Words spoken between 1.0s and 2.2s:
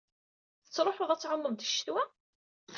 ad tɛummeḍ di ccetwa?